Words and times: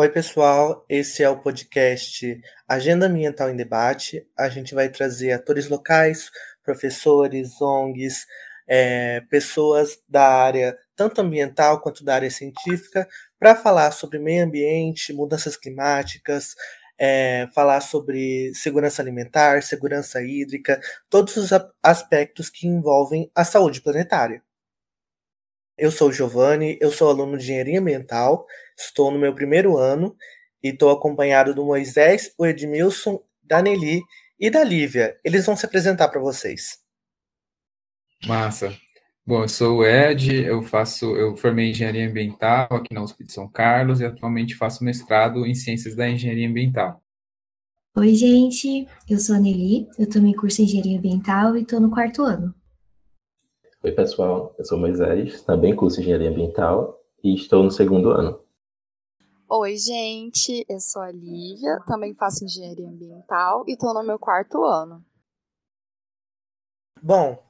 Oi, 0.00 0.08
pessoal. 0.08 0.82
Esse 0.88 1.22
é 1.22 1.28
o 1.28 1.42
podcast 1.42 2.40
Agenda 2.66 3.04
Ambiental 3.04 3.50
em 3.50 3.54
Debate. 3.54 4.26
A 4.34 4.48
gente 4.48 4.74
vai 4.74 4.88
trazer 4.88 5.30
atores 5.32 5.68
locais, 5.68 6.30
professores, 6.64 7.60
ONGs, 7.60 8.26
é, 8.66 9.20
pessoas 9.28 9.98
da 10.08 10.26
área 10.26 10.74
tanto 10.96 11.20
ambiental 11.20 11.82
quanto 11.82 12.02
da 12.02 12.14
área 12.14 12.30
científica 12.30 13.06
para 13.38 13.54
falar 13.54 13.90
sobre 13.90 14.18
meio 14.18 14.42
ambiente, 14.42 15.12
mudanças 15.12 15.54
climáticas, 15.54 16.54
é, 16.98 17.46
falar 17.54 17.82
sobre 17.82 18.54
segurança 18.54 19.02
alimentar, 19.02 19.62
segurança 19.62 20.22
hídrica, 20.22 20.80
todos 21.10 21.36
os 21.36 21.50
aspectos 21.82 22.48
que 22.48 22.66
envolvem 22.66 23.30
a 23.34 23.44
saúde 23.44 23.82
planetária. 23.82 24.42
Eu 25.80 25.90
sou 25.90 26.10
o 26.10 26.12
Giovanni, 26.12 26.76
eu 26.78 26.92
sou 26.92 27.08
aluno 27.08 27.38
de 27.38 27.44
Engenharia 27.44 27.80
Ambiental, 27.80 28.46
estou 28.78 29.10
no 29.10 29.18
meu 29.18 29.34
primeiro 29.34 29.78
ano 29.78 30.14
e 30.62 30.68
estou 30.68 30.90
acompanhado 30.90 31.54
do 31.54 31.64
Moisés, 31.64 32.34
o 32.36 32.44
Edmilson, 32.44 33.18
da 33.42 33.62
Nelly 33.62 34.02
e 34.38 34.50
da 34.50 34.62
Lívia. 34.62 35.18
Eles 35.24 35.46
vão 35.46 35.56
se 35.56 35.64
apresentar 35.64 36.08
para 36.08 36.20
vocês. 36.20 36.80
Massa. 38.26 38.76
Bom, 39.26 39.44
eu 39.44 39.48
sou 39.48 39.78
o 39.78 39.86
Ed, 39.86 40.44
eu 40.44 40.60
faço, 40.60 41.16
eu 41.16 41.34
formei 41.34 41.68
em 41.68 41.70
Engenharia 41.70 42.06
Ambiental 42.06 42.68
aqui 42.72 42.92
na 42.92 43.02
USP 43.02 43.24
de 43.24 43.32
São 43.32 43.48
Carlos 43.48 44.02
e 44.02 44.04
atualmente 44.04 44.56
faço 44.56 44.84
mestrado 44.84 45.46
em 45.46 45.54
Ciências 45.54 45.96
da 45.96 46.06
Engenharia 46.06 46.46
Ambiental. 46.46 47.02
Oi, 47.96 48.14
gente, 48.14 48.86
eu 49.08 49.18
sou 49.18 49.34
a 49.34 49.40
Nelly, 49.40 49.88
eu 49.98 50.06
também 50.06 50.34
curso 50.34 50.60
Engenharia 50.60 50.98
Ambiental 50.98 51.56
e 51.56 51.62
estou 51.62 51.80
no 51.80 51.90
quarto 51.90 52.22
ano. 52.22 52.54
Oi, 53.82 53.92
pessoal. 53.92 54.54
Eu 54.58 54.64
sou 54.66 54.78
Moisés, 54.78 55.40
também 55.40 55.74
curso 55.74 56.02
Engenharia 56.02 56.28
Ambiental 56.28 57.02
e 57.24 57.34
estou 57.34 57.62
no 57.62 57.70
segundo 57.70 58.10
ano. 58.10 58.38
Oi, 59.48 59.74
gente. 59.78 60.66
Eu 60.68 60.78
sou 60.78 61.00
a 61.00 61.10
Lívia, 61.10 61.80
também 61.86 62.14
faço 62.14 62.44
Engenharia 62.44 62.86
Ambiental 62.86 63.64
e 63.66 63.72
estou 63.72 63.94
no 63.94 64.02
meu 64.02 64.18
quarto 64.18 64.62
ano. 64.66 65.02
Bom, 67.02 67.42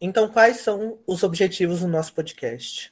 então 0.00 0.26
quais 0.26 0.56
são 0.60 0.98
os 1.06 1.22
objetivos 1.22 1.80
do 1.80 1.86
nosso 1.86 2.14
podcast? 2.14 2.90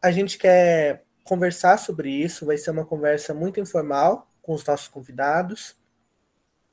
A 0.00 0.10
gente 0.10 0.38
quer 0.38 1.04
conversar 1.22 1.76
sobre 1.76 2.10
isso, 2.10 2.46
vai 2.46 2.56
ser 2.56 2.70
uma 2.70 2.86
conversa 2.86 3.34
muito 3.34 3.60
informal 3.60 4.26
com 4.40 4.54
os 4.54 4.64
nossos 4.64 4.88
convidados. 4.88 5.76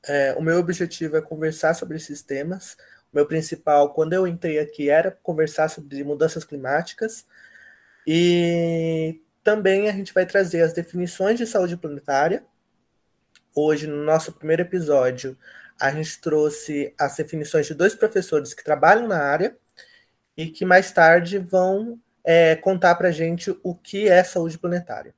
É, 0.02 0.34
o 0.38 0.40
meu 0.40 0.58
objetivo 0.58 1.18
é 1.18 1.20
conversar 1.20 1.74
sobre 1.74 1.98
esses 1.98 2.22
temas, 2.22 2.74
meu 3.12 3.26
principal, 3.26 3.92
quando 3.92 4.12
eu 4.12 4.26
entrei 4.26 4.58
aqui, 4.58 4.90
era 4.90 5.10
conversar 5.10 5.68
sobre 5.68 6.02
mudanças 6.04 6.44
climáticas. 6.44 7.26
E 8.06 9.20
também 9.42 9.88
a 9.88 9.92
gente 9.92 10.12
vai 10.12 10.26
trazer 10.26 10.62
as 10.62 10.72
definições 10.72 11.38
de 11.38 11.46
saúde 11.46 11.76
planetária. 11.76 12.44
Hoje, 13.54 13.86
no 13.86 14.04
nosso 14.04 14.32
primeiro 14.32 14.62
episódio, 14.62 15.36
a 15.80 15.90
gente 15.90 16.20
trouxe 16.20 16.94
as 16.98 17.16
definições 17.16 17.66
de 17.66 17.74
dois 17.74 17.94
professores 17.94 18.52
que 18.52 18.64
trabalham 18.64 19.06
na 19.06 19.18
área 19.18 19.56
e 20.36 20.46
que 20.46 20.64
mais 20.64 20.92
tarde 20.92 21.38
vão 21.38 21.98
é, 22.24 22.56
contar 22.56 22.94
para 22.96 23.08
a 23.08 23.12
gente 23.12 23.56
o 23.62 23.74
que 23.74 24.08
é 24.08 24.22
saúde 24.22 24.58
planetária. 24.58 25.14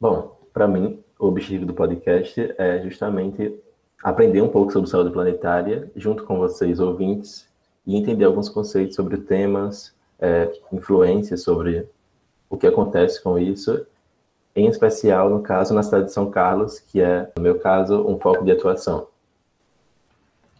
Bom, 0.00 0.40
para 0.52 0.68
mim, 0.68 1.02
o 1.18 1.26
objetivo 1.26 1.66
do 1.66 1.74
podcast 1.74 2.54
é 2.58 2.80
justamente 2.82 3.60
aprender 4.02 4.42
um 4.42 4.48
pouco 4.48 4.72
sobre 4.72 4.90
saúde 4.90 5.10
planetária 5.10 5.90
junto 5.94 6.24
com 6.24 6.38
vocês, 6.38 6.80
ouvintes, 6.80 7.46
e 7.86 7.96
entender 7.96 8.24
alguns 8.24 8.48
conceitos 8.48 8.96
sobre 8.96 9.16
temas, 9.18 9.92
é, 10.20 10.50
influências 10.72 11.42
sobre 11.42 11.86
o 12.48 12.56
que 12.56 12.66
acontece 12.66 13.22
com 13.22 13.38
isso, 13.38 13.86
em 14.54 14.66
especial, 14.66 15.30
no 15.30 15.40
caso, 15.40 15.72
na 15.72 15.82
cidade 15.82 16.06
de 16.06 16.12
São 16.12 16.30
Carlos, 16.30 16.78
que 16.78 17.00
é, 17.00 17.30
no 17.36 17.42
meu 17.42 17.58
caso, 17.58 18.06
um 18.06 18.18
foco 18.18 18.44
de 18.44 18.52
atuação. 18.52 19.06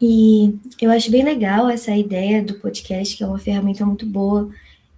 E 0.00 0.58
eu 0.80 0.90
acho 0.90 1.10
bem 1.10 1.22
legal 1.22 1.68
essa 1.68 1.94
ideia 1.94 2.42
do 2.42 2.54
podcast, 2.54 3.16
que 3.16 3.22
é 3.22 3.26
uma 3.26 3.38
ferramenta 3.38 3.86
muito 3.86 4.04
boa 4.06 4.48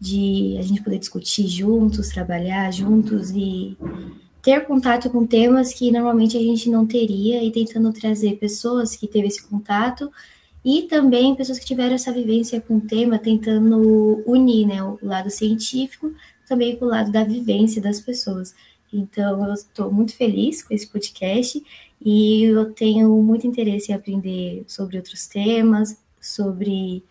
de 0.00 0.56
a 0.58 0.62
gente 0.62 0.82
poder 0.82 0.98
discutir 0.98 1.46
juntos, 1.46 2.08
trabalhar 2.08 2.70
juntos 2.72 3.30
e 3.30 3.76
ter 4.44 4.66
contato 4.66 5.08
com 5.08 5.26
temas 5.26 5.72
que 5.72 5.90
normalmente 5.90 6.36
a 6.36 6.40
gente 6.40 6.68
não 6.68 6.86
teria 6.86 7.42
e 7.42 7.50
tentando 7.50 7.90
trazer 7.94 8.36
pessoas 8.36 8.94
que 8.94 9.08
teve 9.08 9.28
esse 9.28 9.42
contato 9.42 10.12
e 10.62 10.82
também 10.82 11.34
pessoas 11.34 11.58
que 11.58 11.64
tiveram 11.64 11.94
essa 11.94 12.12
vivência 12.12 12.60
com 12.60 12.76
o 12.76 12.80
tema, 12.80 13.18
tentando 13.18 14.22
unir 14.26 14.66
né, 14.66 14.82
o 14.82 14.98
lado 15.02 15.30
científico 15.30 16.12
também 16.46 16.76
com 16.76 16.84
o 16.84 16.88
lado 16.88 17.10
da 17.10 17.24
vivência 17.24 17.80
das 17.80 18.00
pessoas. 18.00 18.54
Então, 18.92 19.46
eu 19.46 19.54
estou 19.54 19.90
muito 19.90 20.14
feliz 20.14 20.62
com 20.62 20.74
esse 20.74 20.86
podcast 20.86 21.62
e 22.04 22.44
eu 22.44 22.70
tenho 22.74 23.10
muito 23.22 23.46
interesse 23.46 23.90
em 23.90 23.94
aprender 23.94 24.62
sobre 24.68 24.98
outros 24.98 25.26
temas, 25.26 25.96
sobre 26.20 27.02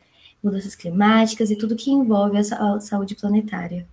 mudanças 0.41 0.75
climáticas 0.75 1.49
e 1.49 1.55
tudo 1.55 1.75
que 1.75 1.89
envolve 1.89 2.37
a 2.37 2.79
saúde 2.79 3.15
planetária. 3.15 3.87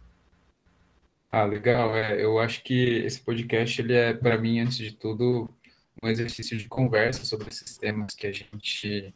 Ah, 1.32 1.44
legal. 1.44 1.96
É, 1.96 2.22
eu 2.22 2.38
acho 2.38 2.62
que 2.62 2.74
esse 3.04 3.20
podcast 3.20 3.80
ele 3.80 3.94
é, 3.94 4.12
para 4.12 4.36
mim, 4.36 4.60
antes 4.60 4.76
de 4.78 4.92
tudo, 4.92 5.48
um 6.02 6.08
exercício 6.08 6.56
de 6.58 6.68
conversa 6.68 7.24
sobre 7.24 7.48
esses 7.48 7.76
temas 7.78 8.14
que 8.14 8.26
a 8.26 8.32
gente 8.32 9.14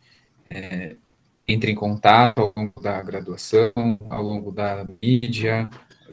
é, 0.48 0.97
entra 1.47 1.70
em 1.70 1.74
contato 1.74 2.41
ao 2.41 2.53
longo 2.56 2.80
da 2.80 3.03
graduação, 3.03 3.72
ao 4.08 4.22
longo 4.22 4.53
da 4.53 4.86
mídia, 5.03 5.69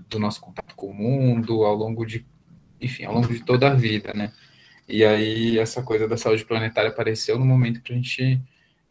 do 0.09 0.19
nosso 0.19 0.41
contato 0.41 0.75
com 0.75 0.87
o 0.87 0.93
mundo, 0.93 1.63
ao 1.63 1.75
longo 1.75 2.05
de, 2.05 2.25
enfim, 2.81 3.05
ao 3.05 3.13
longo 3.13 3.31
de 3.31 3.43
toda 3.45 3.69
a 3.69 3.73
vida, 3.75 4.13
né? 4.13 4.33
E 4.87 5.05
aí 5.05 5.59
essa 5.59 5.83
coisa 5.83 6.07
da 6.07 6.17
saúde 6.17 6.45
planetária 6.45 6.89
apareceu 6.89 7.37
no 7.37 7.45
momento 7.45 7.81
que 7.81 7.93
a 7.93 7.95
gente 7.95 8.41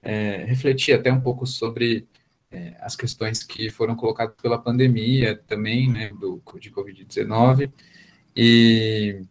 é, 0.02 0.44
refletir 0.44 0.94
até 0.94 1.12
um 1.12 1.20
pouco 1.20 1.46
sobre 1.46 2.06
é, 2.50 2.74
as 2.80 2.96
questões 2.96 3.42
que 3.42 3.70
foram 3.70 3.94
colocadas 3.94 4.34
pela 4.40 4.58
pandemia 4.58 5.36
também, 5.46 5.90
né, 5.90 6.10
do, 6.10 6.42
de 6.58 6.70
Covid-19, 6.70 7.70
e, 8.36 9.22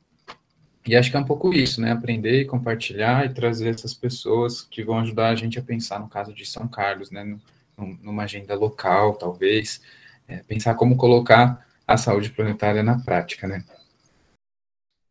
e 0.86 0.96
acho 0.96 1.12
que 1.12 1.18
é 1.18 1.20
um 1.20 1.26
pouco 1.26 1.54
isso, 1.54 1.82
né, 1.82 1.92
aprender 1.92 2.42
e 2.42 2.46
compartilhar 2.46 3.26
e 3.26 3.34
trazer 3.34 3.70
essas 3.70 3.94
pessoas 3.94 4.62
que 4.62 4.84
vão 4.84 5.00
ajudar 5.00 5.30
a 5.30 5.36
gente 5.36 5.60
a 5.60 5.64
pensar 5.64 6.00
no 6.00 6.10
caso 6.10 6.34
de 6.34 6.46
São 6.46 6.68
Carlos, 6.68 7.12
né, 7.12 7.38
numa 7.78 8.24
agenda 8.24 8.56
local, 8.56 9.16
talvez, 9.16 9.82
é, 10.28 10.38
pensar 10.44 10.76
como 10.76 10.98
colocar 10.98 11.66
a 11.86 11.98
saúde 11.98 12.30
planetária 12.30 12.84
na 12.84 13.00
prática, 13.00 13.48
né. 13.48 13.64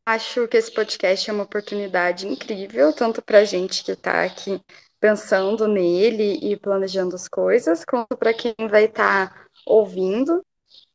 Acho 0.06 0.48
que 0.48 0.56
esse 0.56 0.72
podcast 0.72 1.28
é 1.28 1.32
uma 1.34 1.42
oportunidade 1.42 2.26
incrível, 2.26 2.94
tanto 2.94 3.20
para 3.20 3.40
a 3.40 3.44
gente 3.44 3.84
que 3.84 3.92
está 3.92 4.24
aqui 4.24 4.58
pensando 5.00 5.66
nele 5.66 6.38
e 6.42 6.56
planejando 6.56 7.14
as 7.14 7.28
coisas, 7.28 7.84
quanto 7.84 8.16
para 8.16 8.34
quem 8.34 8.54
vai 8.70 8.84
estar 8.84 9.32
tá 9.32 9.46
ouvindo. 9.66 10.44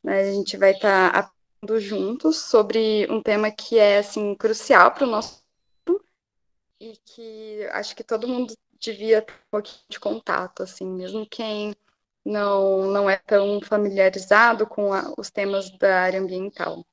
Né? 0.03 0.21
A 0.21 0.31
gente 0.31 0.57
vai 0.57 0.71
estar 0.71 1.11
tá 1.11 1.19
aprendendo 1.19 1.79
juntos 1.79 2.37
sobre 2.37 3.07
um 3.09 3.21
tema 3.21 3.49
que 3.51 3.79
é 3.79 3.99
assim 3.99 4.35
crucial 4.35 4.91
para 4.91 5.05
o 5.05 5.09
nosso 5.09 5.43
e 6.79 6.97
que 7.05 7.65
acho 7.71 7.95
que 7.95 8.03
todo 8.03 8.27
mundo 8.27 8.53
devia 8.77 9.21
ter 9.21 9.31
um 9.31 9.49
pouquinho 9.49 9.79
de 9.87 9.99
contato, 9.99 10.63
assim, 10.63 10.85
mesmo 10.85 11.25
quem 11.25 11.73
não, 12.25 12.91
não 12.91 13.09
é 13.09 13.17
tão 13.17 13.61
familiarizado 13.61 14.67
com 14.67 14.93
a, 14.93 15.13
os 15.17 15.29
temas 15.29 15.71
da 15.77 16.01
área 16.01 16.19
ambiental. 16.19 16.85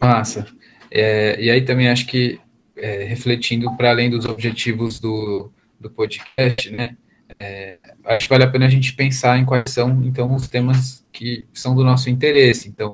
Massa. 0.00 0.46
É, 0.90 1.38
e 1.38 1.50
aí 1.50 1.62
também 1.62 1.90
acho 1.90 2.06
que 2.06 2.40
é, 2.76 3.04
refletindo 3.04 3.74
para 3.76 3.90
além 3.90 4.10
dos 4.10 4.24
objetivos 4.24 4.98
do, 5.00 5.52
do 5.78 5.90
podcast, 5.90 6.70
né? 6.70 6.96
É, 7.38 7.78
acho 8.04 8.26
que 8.26 8.32
vale 8.32 8.44
a 8.44 8.50
pena 8.50 8.66
a 8.66 8.70
gente 8.70 8.92
pensar 8.92 9.38
em 9.38 9.44
quais 9.44 9.70
são, 9.70 10.02
então, 10.04 10.34
os 10.34 10.48
temas 10.48 11.04
que 11.12 11.44
são 11.52 11.74
do 11.74 11.84
nosso 11.84 12.10
interesse. 12.10 12.68
Então, 12.68 12.92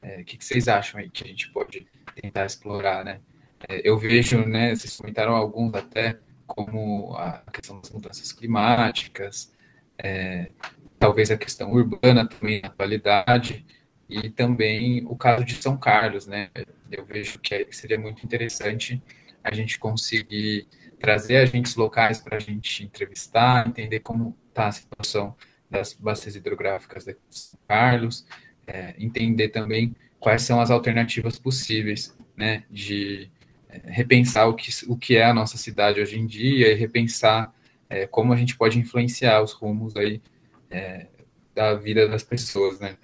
é, 0.00 0.20
o 0.20 0.24
que, 0.24 0.36
que, 0.36 0.44
vocês 0.44 0.68
acham 0.68 1.00
aí 1.00 1.08
que 1.08 1.24
a 1.24 1.26
gente 1.26 1.50
pode 1.50 1.86
tentar 2.20 2.46
explorar, 2.46 3.04
né? 3.04 3.20
É, 3.68 3.88
eu 3.88 3.98
vejo, 3.98 4.44
né, 4.44 4.74
vocês 4.74 4.96
comentaram 4.96 5.34
alguns 5.34 5.74
até, 5.74 6.18
como 6.46 7.14
a 7.16 7.42
questão 7.52 7.80
das 7.80 7.90
mudanças 7.90 8.32
climáticas, 8.32 9.52
é, 9.96 10.50
talvez 10.98 11.30
a 11.30 11.36
questão 11.36 11.72
urbana 11.72 12.26
também 12.26 12.60
na 12.60 12.68
atualidade, 12.68 13.64
e 14.08 14.28
também 14.28 15.04
o 15.06 15.16
caso 15.16 15.44
de 15.44 15.54
São 15.54 15.76
Carlos, 15.76 16.26
né? 16.26 16.50
Eu 16.92 17.04
vejo 17.04 17.38
que 17.38 17.66
seria 17.70 17.98
muito 17.98 18.24
interessante 18.24 19.02
a 19.42 19.54
gente 19.54 19.78
conseguir 19.78 20.68
trazer 21.00 21.38
agentes 21.38 21.74
locais 21.74 22.20
para 22.20 22.36
a 22.36 22.40
gente 22.40 22.84
entrevistar, 22.84 23.66
entender 23.66 24.00
como 24.00 24.36
está 24.48 24.68
a 24.68 24.72
situação 24.72 25.34
das 25.68 25.94
bacias 25.94 26.36
hidrográficas 26.36 27.04
de 27.04 27.16
São 27.30 27.58
Carlos, 27.66 28.26
é, 28.66 28.94
entender 28.98 29.48
também 29.48 29.96
quais 30.20 30.42
são 30.42 30.60
as 30.60 30.70
alternativas 30.70 31.38
possíveis, 31.38 32.16
né, 32.36 32.64
de 32.70 33.28
é, 33.68 33.80
repensar 33.86 34.46
o 34.46 34.54
que, 34.54 34.70
o 34.86 34.96
que 34.96 35.16
é 35.16 35.24
a 35.24 35.34
nossa 35.34 35.56
cidade 35.56 36.00
hoje 36.00 36.18
em 36.18 36.26
dia 36.26 36.70
e 36.70 36.74
repensar 36.74 37.52
é, 37.88 38.06
como 38.06 38.32
a 38.32 38.36
gente 38.36 38.56
pode 38.56 38.78
influenciar 38.78 39.42
os 39.42 39.52
rumos 39.52 39.96
aí 39.96 40.22
é, 40.70 41.06
da 41.54 41.74
vida 41.74 42.06
das 42.06 42.22
pessoas, 42.22 42.78
né. 42.78 42.96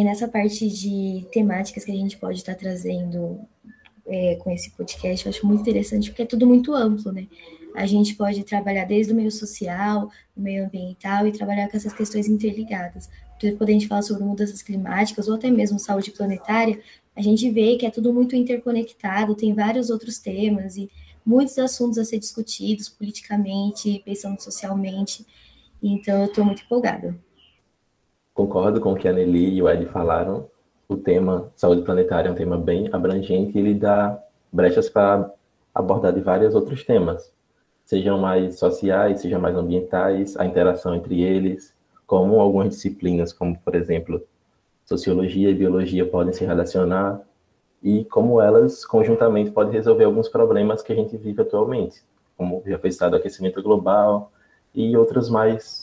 É 0.00 0.04
nessa 0.04 0.26
parte 0.26 0.68
de 0.68 1.26
temáticas 1.30 1.84
que 1.84 1.90
a 1.90 1.94
gente 1.94 2.16
pode 2.16 2.38
estar 2.38 2.54
trazendo 2.54 3.40
é, 4.06 4.36
com 4.36 4.50
esse 4.50 4.70
podcast, 4.70 5.26
eu 5.26 5.30
acho 5.30 5.46
muito 5.46 5.60
interessante, 5.60 6.10
porque 6.10 6.22
é 6.22 6.26
tudo 6.26 6.46
muito 6.46 6.74
amplo, 6.74 7.12
né? 7.12 7.26
A 7.74 7.84
gente 7.86 8.14
pode 8.14 8.42
trabalhar 8.44 8.86
desde 8.86 9.12
o 9.12 9.16
meio 9.16 9.30
social, 9.30 10.10
o 10.36 10.40
meio 10.40 10.64
ambiental 10.64 11.26
e 11.26 11.32
trabalhar 11.32 11.70
com 11.70 11.76
essas 11.76 11.92
questões 11.92 12.26
interligadas. 12.26 13.08
Quando 13.38 13.68
a 13.68 13.72
gente 13.72 13.88
fala 13.88 14.02
sobre 14.02 14.24
mudanças 14.24 14.62
climáticas 14.62 15.28
ou 15.28 15.34
até 15.34 15.50
mesmo 15.50 15.78
saúde 15.78 16.10
planetária, 16.10 16.80
a 17.14 17.20
gente 17.20 17.50
vê 17.50 17.76
que 17.76 17.84
é 17.84 17.90
tudo 17.90 18.12
muito 18.14 18.34
interconectado, 18.34 19.34
tem 19.34 19.52
vários 19.52 19.90
outros 19.90 20.18
temas 20.18 20.76
e 20.76 20.90
muitos 21.24 21.58
assuntos 21.58 21.98
a 21.98 22.04
ser 22.04 22.18
discutidos 22.18 22.88
politicamente, 22.88 24.02
pensando 24.04 24.40
socialmente. 24.40 25.26
Então, 25.82 26.20
eu 26.20 26.26
estou 26.26 26.44
muito 26.44 26.62
empolgada. 26.62 27.18
Concordo 28.34 28.80
com 28.80 28.92
o 28.92 28.96
que 28.96 29.06
a 29.06 29.12
Nelly 29.12 29.56
e 29.56 29.62
o 29.62 29.68
Ed 29.68 29.84
falaram. 29.86 30.48
O 30.88 30.96
tema 30.96 31.50
saúde 31.54 31.82
planetária 31.82 32.28
é 32.28 32.32
um 32.32 32.34
tema 32.34 32.56
bem 32.56 32.88
abrangente 32.90 33.56
e 33.56 33.60
ele 33.60 33.74
dá 33.74 34.18
brechas 34.50 34.88
para 34.88 35.30
abordar 35.74 36.12
de 36.12 36.20
vários 36.20 36.54
outros 36.54 36.84
temas, 36.84 37.32
sejam 37.84 38.18
mais 38.18 38.58
sociais, 38.58 39.20
sejam 39.20 39.40
mais 39.40 39.56
ambientais, 39.56 40.36
a 40.36 40.44
interação 40.44 40.94
entre 40.94 41.22
eles, 41.22 41.74
como 42.06 42.40
algumas 42.40 42.70
disciplinas, 42.70 43.32
como 43.32 43.58
por 43.58 43.74
exemplo, 43.74 44.22
sociologia 44.84 45.50
e 45.50 45.54
biologia 45.54 46.06
podem 46.06 46.32
se 46.32 46.44
relacionar 46.44 47.20
e 47.82 48.04
como 48.04 48.40
elas 48.40 48.84
conjuntamente 48.84 49.50
podem 49.50 49.72
resolver 49.72 50.04
alguns 50.04 50.28
problemas 50.28 50.82
que 50.82 50.92
a 50.92 50.96
gente 50.96 51.16
vive 51.16 51.40
atualmente, 51.40 52.02
como 52.36 52.62
já 52.66 52.78
foi 52.78 52.90
citado 52.90 53.16
aquecimento 53.16 53.62
global 53.62 54.30
e 54.74 54.96
outros 54.96 55.28
mais 55.30 55.81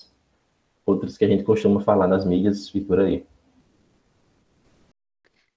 outros 0.89 1.17
que 1.17 1.25
a 1.25 1.27
gente 1.27 1.43
costuma 1.43 1.81
falar 1.81 2.07
nas 2.07 2.25
mídias 2.25 2.69
e 2.73 2.81
por 2.81 2.99
aí. 2.99 3.25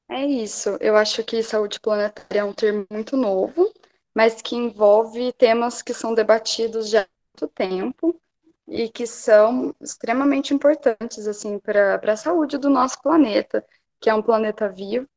É 0.09 0.27
isso. 0.27 0.77
Eu 0.81 0.97
acho 0.97 1.25
que 1.25 1.43
saúde 1.43 1.81
planetária 1.81 2.41
é 2.41 2.45
um 2.45 2.53
termo 2.53 2.87
muito 2.91 3.17
novo, 3.17 3.73
mas 4.15 4.43
que 4.43 4.55
envolve 4.55 5.33
temas 5.33 5.81
que 5.81 5.95
são 5.95 6.15
debatidos 6.15 6.91
já 6.91 7.03
há 7.03 7.09
muito 7.33 7.55
tempo 7.55 8.21
e 8.69 8.89
que 8.89 9.07
são 9.07 9.75
extremamente 9.81 10.53
importantes 10.55 11.27
assim 11.27 11.59
para 11.59 12.01
a 12.03 12.17
saúde 12.17 12.59
do 12.59 12.69
nosso 12.69 13.01
planeta, 13.01 13.65
que 14.01 14.11
é 14.11 14.15
um 14.15 14.23
planeta 14.23 14.69
vivo 14.69 15.09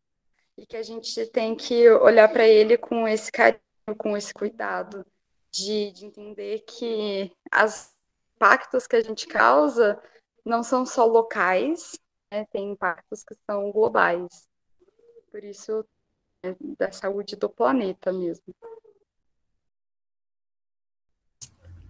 e 0.57 0.65
que 0.65 0.77
a 0.77 0.83
gente 0.83 1.25
tem 1.27 1.55
que 1.55 1.89
olhar 1.89 2.29
para 2.29 2.47
ele 2.47 2.77
com 2.77 3.07
esse 3.07 3.31
carinho, 3.31 3.59
com 3.97 4.15
esse 4.15 4.33
cuidado 4.33 5.05
de, 5.51 5.91
de 5.91 6.05
entender 6.05 6.63
que 6.65 7.31
os 7.53 7.94
impactos 8.45 8.85
que 8.85 8.95
a 8.95 9.01
gente 9.01 9.27
causa 9.27 9.99
não 10.45 10.61
são 10.61 10.85
só 10.85 11.03
locais, 11.03 11.97
né, 12.31 12.45
tem 12.51 12.71
impactos 12.71 13.23
que 13.23 13.35
são 13.49 13.71
globais. 13.71 14.47
Por 15.31 15.43
isso, 15.43 15.83
é 16.43 16.55
da 16.77 16.91
saúde 16.91 17.35
do 17.35 17.49
planeta 17.49 18.13
mesmo. 18.13 18.53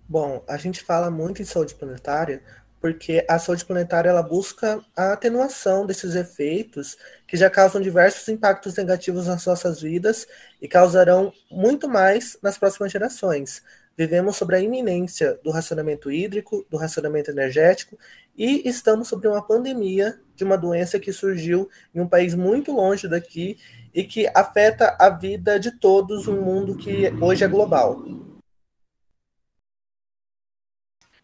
Bom, 0.08 0.46
a 0.48 0.56
gente 0.56 0.82
fala 0.82 1.12
muito 1.12 1.42
em 1.42 1.46
saúde 1.46 1.76
planetária 1.76 2.42
porque 2.80 3.26
a 3.28 3.38
saúde 3.40 3.66
planetária 3.66 4.10
ela 4.10 4.22
busca 4.22 4.80
a 4.96 5.14
atenuação 5.14 5.86
desses 5.86 6.16
efeitos 6.16 6.96
que 7.28 7.36
já 7.36 7.50
causam 7.50 7.82
diversos 7.82 8.28
impactos 8.30 8.76
negativos 8.76 9.28
nas 9.28 9.46
nossas 9.46 9.82
vidas 9.82 10.28
e 10.62 10.68
causarão 10.68 11.34
muito 11.50 11.90
mais 11.90 12.38
nas 12.42 12.58
próximas 12.58 12.92
gerações. 12.92 13.64
Vivemos 13.98 14.36
sobre 14.36 14.58
a 14.58 14.60
iminência 14.60 15.40
do 15.42 15.52
racionamento 15.52 16.12
hídrico, 16.12 16.66
do 16.70 16.76
racionamento 16.76 17.32
energético 17.32 17.98
e 18.38 18.68
estamos 18.68 19.08
sobre 19.08 19.28
uma 19.30 19.42
pandemia 19.42 20.20
de 20.36 20.44
uma 20.44 20.58
doença 20.58 21.00
que 21.00 21.14
surgiu 21.14 21.70
em 21.94 22.02
um 22.02 22.08
país 22.08 22.36
muito 22.36 22.74
longe 22.74 23.08
daqui 23.08 23.58
e 23.94 24.04
que 24.04 24.28
afeta 24.36 24.98
a 25.00 25.10
vida 25.10 25.58
de 25.58 25.72
todos, 25.72 26.28
um 26.28 26.42
mundo 26.42 26.76
que 26.76 27.08
hoje 27.22 27.46
é 27.46 27.48
global. 27.48 28.04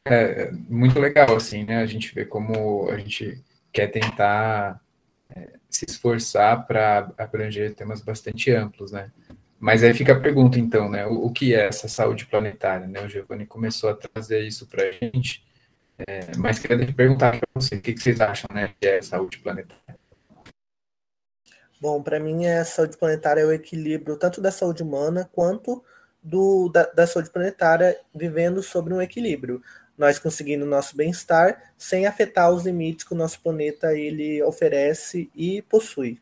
É 0.05 0.49
muito 0.51 0.97
legal, 0.97 1.35
assim, 1.35 1.65
né? 1.65 1.77
A 1.77 1.85
gente 1.85 2.15
vê 2.15 2.25
como 2.25 2.89
a 2.89 2.97
gente 2.97 3.43
quer 3.71 3.87
tentar 3.87 4.81
é, 5.29 5.59
se 5.69 5.85
esforçar 5.87 6.65
para 6.65 7.11
abranger 7.17 7.75
temas 7.75 8.01
bastante 8.01 8.49
amplos, 8.49 8.93
né? 8.93 9.11
Mas 9.61 9.83
aí 9.83 9.93
fica 9.93 10.13
a 10.13 10.19
pergunta, 10.19 10.57
então, 10.57 10.89
né? 10.89 11.05
O, 11.05 11.27
o 11.27 11.31
que 11.31 11.53
é 11.53 11.67
essa 11.67 11.87
saúde 11.87 12.25
planetária, 12.25 12.87
né? 12.87 12.99
O 12.99 13.07
Giovanni 13.07 13.45
começou 13.45 13.91
a 13.91 13.95
trazer 13.95 14.41
isso 14.41 14.65
para 14.65 14.83
a 14.83 14.91
gente, 14.91 15.45
é, 15.99 16.35
mas 16.35 16.57
queria 16.57 16.91
perguntar 16.91 17.37
para 17.37 17.47
você, 17.53 17.75
o 17.75 17.81
que, 17.81 17.93
que, 17.93 18.01
vocês 18.01 18.19
acham, 18.19 18.47
né? 18.51 18.73
Que 18.81 18.87
é 18.87 19.01
saúde 19.03 19.37
planetária? 19.37 19.99
Bom, 21.79 22.01
para 22.01 22.19
mim, 22.19 22.47
a 22.47 22.65
saúde 22.65 22.97
planetária 22.97 23.41
é 23.41 23.45
o 23.45 23.53
equilíbrio 23.53 24.17
tanto 24.17 24.41
da 24.41 24.51
saúde 24.51 24.81
humana 24.81 25.29
quanto 25.31 25.83
do, 26.23 26.67
da, 26.69 26.87
da 26.87 27.05
saúde 27.05 27.29
planetária 27.29 27.99
vivendo 28.15 28.63
sobre 28.63 28.95
um 28.95 29.01
equilíbrio 29.01 29.61
nós 29.95 30.17
conseguindo 30.17 30.65
nosso 30.65 30.97
bem-estar 30.97 31.73
sem 31.77 32.07
afetar 32.07 32.51
os 32.51 32.65
limites 32.65 33.05
que 33.05 33.13
o 33.13 33.17
nosso 33.17 33.39
planeta 33.39 33.93
ele 33.93 34.41
oferece 34.41 35.29
e 35.35 35.61
possui. 35.61 36.19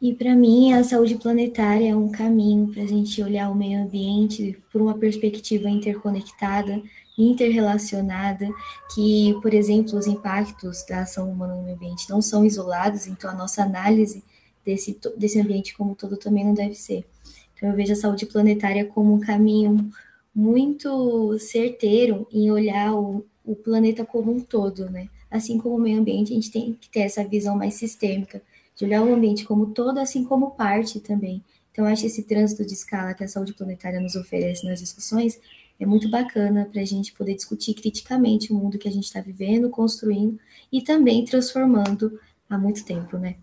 E 0.00 0.12
para 0.14 0.34
mim, 0.34 0.74
a 0.74 0.84
saúde 0.84 1.14
planetária 1.16 1.90
é 1.90 1.96
um 1.96 2.10
caminho 2.10 2.68
para 2.68 2.82
a 2.82 2.86
gente 2.86 3.22
olhar 3.22 3.50
o 3.50 3.54
meio 3.54 3.82
ambiente 3.82 4.58
por 4.70 4.82
uma 4.82 4.98
perspectiva 4.98 5.70
interconectada, 5.70 6.82
interrelacionada, 7.16 8.46
que, 8.94 9.34
por 9.40 9.54
exemplo, 9.54 9.98
os 9.98 10.06
impactos 10.06 10.84
da 10.86 11.00
ação 11.00 11.30
humana 11.30 11.54
no 11.54 11.62
meio 11.62 11.76
ambiente 11.76 12.10
não 12.10 12.20
são 12.20 12.44
isolados, 12.44 13.06
então 13.06 13.30
a 13.30 13.34
nossa 13.34 13.62
análise 13.62 14.22
desse, 14.62 14.98
desse 15.16 15.40
ambiente 15.40 15.74
como 15.74 15.94
todo 15.94 16.18
também 16.18 16.44
não 16.44 16.52
deve 16.52 16.74
ser. 16.74 17.06
Então, 17.54 17.70
eu 17.70 17.74
vejo 17.74 17.94
a 17.94 17.96
saúde 17.96 18.26
planetária 18.26 18.84
como 18.84 19.14
um 19.14 19.20
caminho 19.20 19.90
muito 20.34 21.38
certeiro 21.38 22.28
em 22.30 22.50
olhar 22.50 22.94
o, 22.94 23.24
o 23.42 23.56
planeta 23.56 24.04
como 24.04 24.30
um 24.30 24.40
todo, 24.40 24.90
né? 24.90 25.08
Assim 25.30 25.56
como 25.56 25.76
o 25.76 25.80
meio 25.80 25.98
ambiente, 25.98 26.32
a 26.32 26.34
gente 26.34 26.50
tem 26.50 26.76
que 26.78 26.90
ter 26.90 27.00
essa 27.00 27.24
visão 27.24 27.56
mais 27.56 27.74
sistêmica, 27.74 28.42
de 28.76 28.84
olhar 28.84 29.02
o 29.02 29.12
ambiente 29.12 29.44
como 29.44 29.66
todo, 29.68 29.98
assim 29.98 30.22
como 30.22 30.52
parte 30.52 31.00
também. 31.00 31.42
Então, 31.72 31.86
acho 31.86 32.06
esse 32.06 32.22
trânsito 32.22 32.64
de 32.64 32.74
escala 32.74 33.14
que 33.14 33.24
a 33.24 33.28
saúde 33.28 33.54
planetária 33.54 34.00
nos 34.00 34.14
oferece 34.14 34.66
nas 34.66 34.80
discussões 34.80 35.40
é 35.78 35.84
muito 35.84 36.10
bacana 36.10 36.68
para 36.70 36.80
a 36.80 36.84
gente 36.84 37.12
poder 37.12 37.34
discutir 37.34 37.74
criticamente 37.74 38.52
o 38.52 38.56
mundo 38.56 38.78
que 38.78 38.88
a 38.88 38.92
gente 38.92 39.04
está 39.04 39.20
vivendo, 39.20 39.68
construindo 39.68 40.38
e 40.72 40.80
também 40.80 41.24
transformando 41.24 42.18
há 42.48 42.56
muito 42.56 42.84
tempo, 42.84 43.18
né? 43.18 43.36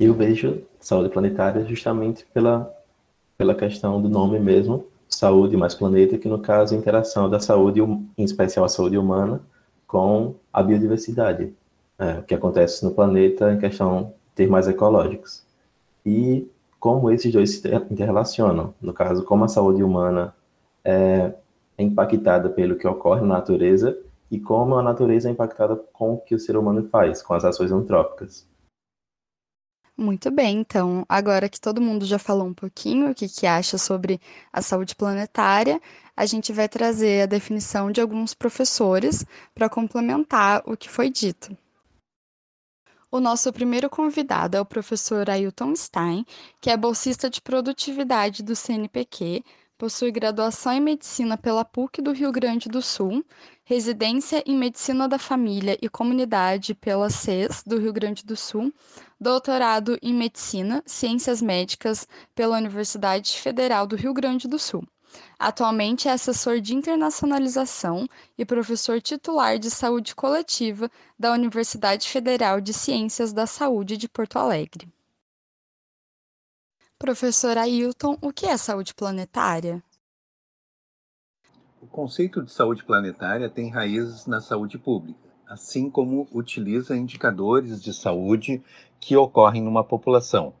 Eu 0.00 0.14
vejo 0.14 0.62
saúde 0.80 1.10
planetária 1.10 1.64
justamente 1.64 2.26
pela, 2.32 2.74
pela 3.36 3.54
questão 3.54 4.00
do 4.00 4.08
nome 4.08 4.40
mesmo, 4.40 4.86
saúde 5.08 5.56
mais 5.56 5.74
planeta, 5.74 6.18
que 6.18 6.28
no 6.28 6.40
caso 6.40 6.74
a 6.74 6.78
interação 6.78 7.28
da 7.28 7.38
saúde, 7.38 7.80
em 7.80 8.24
especial 8.24 8.64
a 8.64 8.68
saúde 8.68 8.96
humana, 8.96 9.40
com 9.86 10.34
a 10.52 10.62
biodiversidade, 10.62 11.54
é, 11.98 12.18
o 12.18 12.22
que 12.22 12.34
acontece 12.34 12.84
no 12.84 12.92
planeta 12.92 13.52
em 13.52 13.58
questão 13.58 14.14
de 14.28 14.34
termos 14.34 14.66
ecológicos. 14.68 15.44
E 16.04 16.48
como 16.78 17.10
esses 17.10 17.32
dois 17.32 17.58
se 17.58 17.68
interrelacionam, 17.90 18.74
no 18.80 18.92
caso, 18.92 19.24
como 19.24 19.44
a 19.44 19.48
saúde 19.48 19.82
humana 19.82 20.34
é, 20.84 21.32
impactada 21.78 22.50
pelo 22.50 22.76
que 22.76 22.86
ocorre 22.86 23.20
na 23.20 23.34
natureza 23.34 23.96
e 24.30 24.40
como 24.40 24.76
a 24.76 24.82
natureza 24.82 25.28
é 25.28 25.32
impactada 25.32 25.76
com 25.92 26.14
o 26.14 26.18
que 26.18 26.34
o 26.34 26.38
ser 26.38 26.56
humano 26.56 26.88
faz, 26.88 27.22
com 27.22 27.34
as 27.34 27.44
ações 27.44 27.70
antrópicas. 27.70 28.46
Muito 29.96 30.30
bem, 30.30 30.58
então, 30.60 31.04
agora 31.06 31.50
que 31.50 31.60
todo 31.60 31.80
mundo 31.80 32.06
já 32.06 32.18
falou 32.18 32.46
um 32.46 32.54
pouquinho 32.54 33.10
o 33.10 33.14
que, 33.14 33.28
que 33.28 33.46
acha 33.46 33.76
sobre 33.76 34.18
a 34.50 34.62
saúde 34.62 34.96
planetária, 34.96 35.80
a 36.16 36.24
gente 36.24 36.50
vai 36.50 36.66
trazer 36.66 37.22
a 37.22 37.26
definição 37.26 37.92
de 37.92 38.00
alguns 38.00 38.32
professores 38.32 39.24
para 39.54 39.68
complementar 39.68 40.62
o 40.66 40.76
que 40.78 40.88
foi 40.88 41.10
dito. 41.10 41.54
O 43.14 43.20
nosso 43.20 43.52
primeiro 43.52 43.90
convidado 43.90 44.56
é 44.56 44.60
o 44.62 44.64
professor 44.64 45.28
Ailton 45.28 45.76
Stein, 45.76 46.24
que 46.58 46.70
é 46.70 46.76
bolsista 46.78 47.28
de 47.28 47.42
produtividade 47.42 48.42
do 48.42 48.56
CNPq, 48.56 49.44
possui 49.76 50.10
graduação 50.10 50.72
em 50.72 50.80
medicina 50.80 51.36
pela 51.36 51.62
PUC 51.62 52.00
do 52.00 52.12
Rio 52.12 52.32
Grande 52.32 52.70
do 52.70 52.80
Sul, 52.80 53.22
residência 53.64 54.42
em 54.46 54.56
medicina 54.56 55.06
da 55.06 55.18
família 55.18 55.76
e 55.82 55.90
comunidade 55.90 56.72
pela 56.72 57.10
CES 57.10 57.62
do 57.66 57.78
Rio 57.78 57.92
Grande 57.92 58.24
do 58.24 58.34
Sul, 58.34 58.72
doutorado 59.20 59.98
em 60.00 60.14
medicina, 60.14 60.82
ciências 60.86 61.42
médicas 61.42 62.08
pela 62.34 62.56
Universidade 62.56 63.38
Federal 63.38 63.86
do 63.86 63.94
Rio 63.94 64.14
Grande 64.14 64.48
do 64.48 64.58
Sul. 64.58 64.82
Atualmente 65.38 66.08
é 66.08 66.12
assessor 66.12 66.60
de 66.60 66.74
internacionalização 66.74 68.08
e 68.38 68.44
professor 68.44 69.00
titular 69.00 69.58
de 69.58 69.70
saúde 69.70 70.14
coletiva 70.14 70.90
da 71.18 71.32
Universidade 71.32 72.08
Federal 72.08 72.60
de 72.60 72.72
Ciências 72.72 73.32
da 73.32 73.46
Saúde 73.46 73.96
de 73.96 74.08
Porto 74.08 74.38
Alegre. 74.38 74.88
Professor 76.98 77.58
Ailton, 77.58 78.16
o 78.20 78.32
que 78.32 78.46
é 78.46 78.56
saúde 78.56 78.94
planetária? 78.94 79.82
O 81.80 81.86
conceito 81.86 82.42
de 82.42 82.52
saúde 82.52 82.84
planetária 82.84 83.50
tem 83.50 83.68
raízes 83.68 84.26
na 84.26 84.40
saúde 84.40 84.78
pública. 84.78 85.32
assim 85.52 85.90
como 85.90 86.26
utiliza 86.32 86.96
indicadores 86.96 87.82
de 87.82 87.92
saúde 87.92 88.62
que 88.98 89.14
ocorrem 89.16 89.62
numa 89.62 89.84
população. 89.84 90.54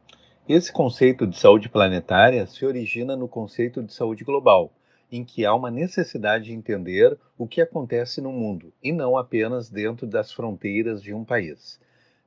Esse 0.48 0.72
conceito 0.72 1.24
de 1.24 1.38
saúde 1.38 1.68
planetária 1.68 2.44
se 2.46 2.66
origina 2.66 3.14
no 3.14 3.28
conceito 3.28 3.80
de 3.80 3.92
saúde 3.94 4.24
global, 4.24 4.72
em 5.10 5.24
que 5.24 5.46
há 5.46 5.54
uma 5.54 5.70
necessidade 5.70 6.46
de 6.46 6.52
entender 6.52 7.16
o 7.38 7.46
que 7.46 7.60
acontece 7.60 8.20
no 8.20 8.32
mundo 8.32 8.72
e 8.82 8.90
não 8.90 9.16
apenas 9.16 9.70
dentro 9.70 10.04
das 10.04 10.32
fronteiras 10.32 11.00
de 11.00 11.14
um 11.14 11.24
país. 11.24 11.78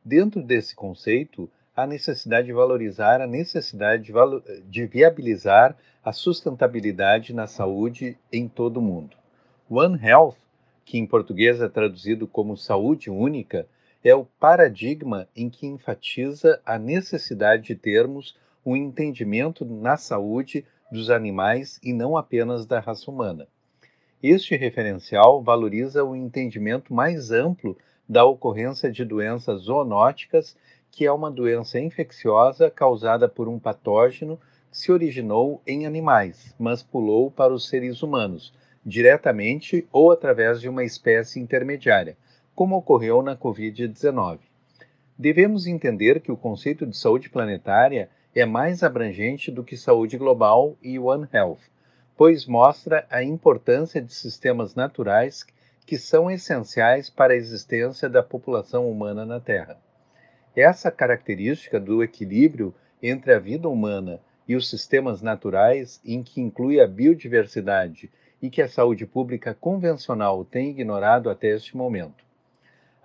Dentro 0.03 0.41
desse 0.41 0.73
conceito, 0.73 1.49
há 1.75 1.85
necessidade 1.85 2.47
de 2.47 2.53
valorizar 2.53 3.19
a 3.19 3.27
necessidade 3.27 4.03
de, 4.03 4.13
valo 4.13 4.41
de 4.63 4.85
viabilizar 4.85 5.75
a 6.01 6.13
sustentabilidade 6.13 7.33
na 7.33 7.47
saúde 7.47 8.17
em 8.31 8.47
todo 8.47 8.77
o 8.77 8.81
mundo. 8.81 9.17
One 9.69 9.99
Health, 10.01 10.37
que 10.85 10.97
em 10.97 11.05
português 11.05 11.59
é 11.59 11.67
traduzido 11.67 12.27
como 12.27 12.55
saúde 12.55 13.09
única, 13.09 13.67
é 14.05 14.13
o 14.13 14.23
paradigma 14.23 15.27
em 15.35 15.49
que 15.49 15.65
enfatiza 15.65 16.61
a 16.63 16.77
necessidade 16.77 17.63
de 17.63 17.75
termos 17.75 18.37
um 18.63 18.75
entendimento 18.75 19.65
na 19.65 19.97
saúde 19.97 20.63
dos 20.91 21.09
animais 21.09 21.79
e 21.81 21.91
não 21.91 22.15
apenas 22.15 22.67
da 22.67 22.79
raça 22.79 23.09
humana. 23.09 23.47
Este 24.21 24.55
referencial 24.55 25.41
valoriza 25.41 26.03
o 26.03 26.15
entendimento 26.15 26.93
mais 26.93 27.31
amplo 27.31 27.75
da 28.07 28.23
ocorrência 28.23 28.91
de 28.91 29.03
doenças 29.03 29.63
zoonóticas, 29.63 30.55
que 30.91 31.03
é 31.03 31.11
uma 31.11 31.31
doença 31.31 31.79
infecciosa 31.79 32.69
causada 32.69 33.27
por 33.27 33.47
um 33.47 33.57
patógeno 33.57 34.39
que 34.71 34.77
se 34.77 34.91
originou 34.91 35.63
em 35.65 35.87
animais, 35.87 36.53
mas 36.59 36.83
pulou 36.83 37.31
para 37.31 37.51
os 37.51 37.67
seres 37.67 38.03
humanos, 38.03 38.53
diretamente 38.85 39.87
ou 39.91 40.11
através 40.11 40.61
de 40.61 40.69
uma 40.69 40.83
espécie 40.83 41.39
intermediária, 41.39 42.15
como 42.55 42.77
ocorreu 42.77 43.21
na 43.21 43.35
Covid-19. 43.35 44.39
Devemos 45.17 45.67
entender 45.67 46.21
que 46.21 46.31
o 46.31 46.37
conceito 46.37 46.85
de 46.85 46.97
saúde 46.97 47.29
planetária 47.29 48.09
é 48.33 48.45
mais 48.45 48.81
abrangente 48.81 49.51
do 49.51 49.63
que 49.63 49.77
saúde 49.77 50.17
global 50.17 50.77
e 50.81 50.97
One 50.97 51.27
Health, 51.33 51.59
pois 52.17 52.45
mostra 52.45 53.05
a 53.09 53.21
importância 53.21 54.01
de 54.01 54.13
sistemas 54.13 54.73
naturais 54.73 55.45
que 55.85 55.97
são 55.97 56.31
essenciais 56.31 57.09
para 57.09 57.33
a 57.33 57.37
existência 57.37 58.09
da 58.09 58.23
população 58.23 58.89
humana 58.89 59.25
na 59.25 59.39
Terra. 59.39 59.77
Essa 60.55 60.89
característica 60.89 61.79
do 61.79 62.01
equilíbrio 62.01 62.73
entre 63.03 63.33
a 63.33 63.39
vida 63.39 63.69
humana 63.69 64.19
e 64.47 64.55
os 64.55 64.69
sistemas 64.69 65.21
naturais, 65.21 66.01
em 66.05 66.23
que 66.23 66.41
inclui 66.41 66.79
a 66.79 66.87
biodiversidade 66.87 68.09
e 68.41 68.49
que 68.49 68.61
a 68.61 68.67
saúde 68.67 69.05
pública 69.05 69.53
convencional 69.53 70.43
tem 70.45 70.69
ignorado 70.69 71.29
até 71.29 71.49
este 71.49 71.75
momento. 71.75 72.24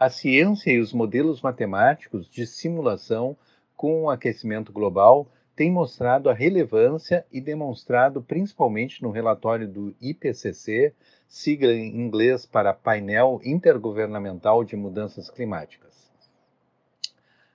A 0.00 0.08
ciência 0.08 0.70
e 0.70 0.80
os 0.80 0.94
modelos 0.94 1.42
matemáticos 1.42 2.26
de 2.26 2.46
simulação 2.46 3.36
com 3.76 4.04
o 4.04 4.08
aquecimento 4.08 4.72
global 4.72 5.30
têm 5.54 5.70
mostrado 5.70 6.30
a 6.30 6.32
relevância 6.32 7.26
e 7.30 7.38
demonstrado, 7.38 8.22
principalmente 8.22 9.02
no 9.02 9.10
relatório 9.10 9.68
do 9.68 9.94
IPCC, 10.00 10.94
sigla 11.28 11.74
em 11.74 12.00
inglês 12.00 12.46
para 12.46 12.72
Painel 12.72 13.42
Intergovernamental 13.44 14.64
de 14.64 14.74
Mudanças 14.74 15.28
Climáticas. 15.28 16.10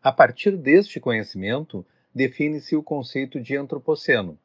A 0.03 0.11
partir 0.11 0.55
deste 0.55 0.99
conhecimento, 0.99 1.83
define-se 2.13 2.75
o 2.75 2.83
conceito 2.83 3.41
de 3.41 3.57
antropoceno, 3.57 4.37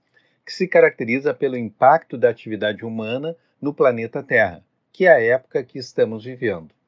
que 0.47 0.54
se 0.54 0.66
caracteriza 0.66 1.35
pelo 1.35 1.54
impacto 1.54 2.16
da 2.16 2.30
atividade 2.30 2.83
humana 2.83 3.37
no 3.61 3.75
planeta 3.75 4.23
Terra, 4.23 4.64
que 4.90 5.04
é 5.04 5.12
a 5.12 5.21
época 5.21 5.62
que 5.62 5.78
estamos 5.78 6.25
vivendo. 6.25 6.80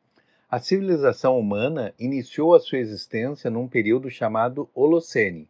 A 0.52 0.58
civilização 0.58 1.38
humana 1.38 1.94
iniciou 1.98 2.54
a 2.54 2.60
sua 2.60 2.76
existência 2.76 3.48
num 3.50 3.66
período 3.66 4.10
chamado 4.10 4.68
Holocene, 4.74 5.48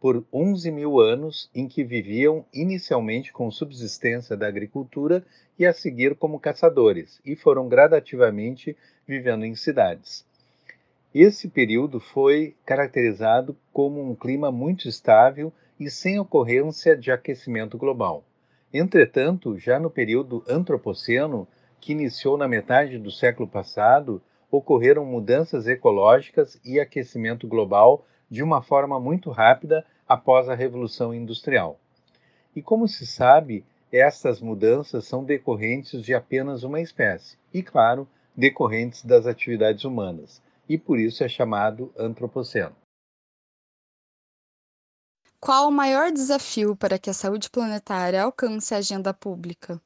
por 0.00 0.26
11 0.32 0.72
mil 0.72 0.98
anos 0.98 1.48
em 1.54 1.68
que 1.68 1.84
viviam 1.84 2.44
inicialmente 2.52 3.32
com 3.32 3.48
subsistência 3.48 4.36
da 4.36 4.48
agricultura 4.48 5.24
e 5.56 5.64
a 5.64 5.72
seguir 5.72 6.16
como 6.16 6.40
caçadores, 6.40 7.20
e 7.24 7.36
foram 7.36 7.68
gradativamente 7.68 8.76
vivendo 9.06 9.44
em 9.44 9.54
cidades. 9.54 10.26
Esse 11.14 11.46
período 11.46 12.00
foi 12.00 12.56
caracterizado 12.66 13.56
como 13.72 14.02
um 14.02 14.16
clima 14.16 14.50
muito 14.50 14.88
estável 14.88 15.52
e 15.78 15.88
sem 15.88 16.18
ocorrência 16.18 16.96
de 16.96 17.12
aquecimento 17.12 17.78
global. 17.78 18.24
Entretanto, 18.74 19.56
já 19.56 19.78
no 19.78 19.88
período 19.88 20.42
antropoceno, 20.48 21.46
que 21.80 21.92
iniciou 21.92 22.36
na 22.36 22.48
metade 22.48 22.98
do 22.98 23.12
século 23.12 23.48
passado, 23.48 24.20
ocorreram 24.50 25.04
mudanças 25.04 25.66
ecológicas 25.66 26.60
e 26.64 26.80
aquecimento 26.80 27.46
global 27.46 28.04
de 28.28 28.42
uma 28.42 28.62
forma 28.62 28.98
muito 28.98 29.30
rápida 29.30 29.84
após 30.08 30.48
a 30.48 30.54
Revolução 30.54 31.14
Industrial. 31.14 31.78
E 32.54 32.60
como 32.60 32.88
se 32.88 33.06
sabe, 33.06 33.64
estas 33.92 34.40
mudanças 34.40 35.04
são 35.04 35.24
decorrentes 35.24 36.02
de 36.02 36.14
apenas 36.14 36.62
uma 36.62 36.80
espécie, 36.80 37.36
e, 37.52 37.62
claro, 37.62 38.08
decorrentes 38.36 39.04
das 39.04 39.26
atividades 39.26 39.84
humanas, 39.84 40.42
e 40.68 40.78
por 40.78 40.98
isso 40.98 41.24
é 41.24 41.28
chamado 41.28 41.92
antropoceno. 41.98 42.74
Qual 45.40 45.68
o 45.68 45.72
maior 45.72 46.12
desafio 46.12 46.76
para 46.76 46.98
que 46.98 47.08
a 47.08 47.14
saúde 47.14 47.48
planetária 47.48 48.22
alcance 48.22 48.74
a 48.74 48.78
agenda 48.78 49.12
pública? 49.14 49.80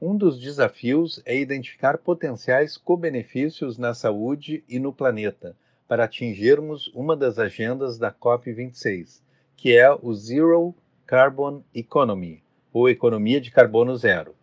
Um 0.00 0.16
dos 0.16 0.38
desafios 0.38 1.20
é 1.26 1.36
identificar 1.36 1.98
potenciais 1.98 2.76
co-benefícios 2.76 3.76
na 3.76 3.92
saúde 3.94 4.62
e 4.68 4.78
no 4.78 4.92
planeta 4.92 5.56
para 5.88 6.04
atingirmos 6.04 6.86
uma 6.94 7.16
das 7.16 7.36
agendas 7.36 7.98
da 7.98 8.12
COP26, 8.12 9.20
que 9.56 9.76
é 9.76 9.90
o 9.90 10.14
Zero 10.14 10.72
Carbon 11.04 11.64
Economy, 11.74 12.44
ou 12.72 12.88
Economia 12.88 13.40
de 13.40 13.50
Carbono 13.50 13.96
Zero. 13.96 14.36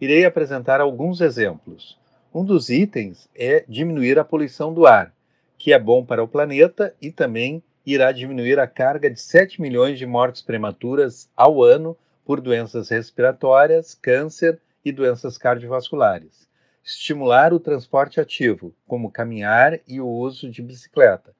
Irei 0.00 0.24
apresentar 0.24 0.80
alguns 0.80 1.20
exemplos. 1.20 1.96
Um 2.34 2.44
dos 2.44 2.68
itens 2.68 3.28
é 3.36 3.64
diminuir 3.68 4.18
a 4.18 4.24
poluição 4.24 4.74
do 4.74 4.84
ar, 4.84 5.14
que 5.56 5.72
é 5.72 5.78
bom 5.78 6.04
para 6.04 6.24
o 6.24 6.28
planeta 6.28 6.92
e 7.00 7.12
também 7.12 7.62
irá 7.86 8.10
diminuir 8.10 8.58
a 8.58 8.66
carga 8.66 9.08
de 9.08 9.20
7 9.20 9.62
milhões 9.62 9.96
de 9.96 10.06
mortes 10.06 10.42
prematuras 10.42 11.30
ao 11.36 11.62
ano 11.62 11.96
por 12.24 12.40
doenças 12.40 12.88
respiratórias, 12.88 13.94
câncer 13.94 14.58
e 14.88 14.92
doenças 14.92 15.36
cardiovasculares. 15.36 16.48
Estimular 16.84 17.52
o 17.52 17.60
transporte 17.60 18.20
ativo, 18.20 18.74
como 18.86 19.10
caminhar 19.10 19.78
e 19.86 20.00
o 20.00 20.08
uso 20.08 20.50
de 20.50 20.62
bicicleta, 20.62 21.34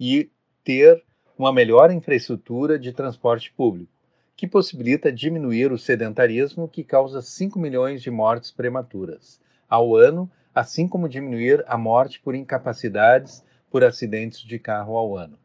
e 0.00 0.30
ter 0.64 1.04
uma 1.36 1.52
melhor 1.52 1.90
infraestrutura 1.90 2.78
de 2.78 2.92
transporte 2.92 3.52
público, 3.52 3.92
que 4.36 4.46
possibilita 4.46 5.12
diminuir 5.12 5.70
o 5.70 5.78
sedentarismo 5.78 6.68
que 6.68 6.82
causa 6.82 7.20
5 7.20 7.58
milhões 7.58 8.02
de 8.02 8.10
mortes 8.10 8.50
prematuras 8.50 9.40
ao 9.68 9.94
ano, 9.94 10.30
assim 10.54 10.88
como 10.88 11.08
diminuir 11.08 11.62
a 11.66 11.76
morte 11.76 12.20
por 12.20 12.34
incapacidades 12.34 13.44
por 13.70 13.84
acidentes 13.84 14.40
de 14.40 14.58
carro 14.58 14.96
ao 14.96 15.16
ano. 15.16 15.38